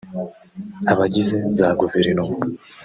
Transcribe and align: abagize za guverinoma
abagize 0.91 1.37
za 1.57 1.67
guverinoma 1.79 2.35